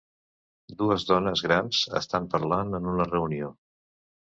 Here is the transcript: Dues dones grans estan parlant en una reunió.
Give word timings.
Dues 0.79 1.05
dones 1.11 1.45
grans 1.49 1.85
estan 2.03 2.29
parlant 2.35 2.77
en 2.83 2.93
una 2.97 3.11
reunió. 3.15 3.57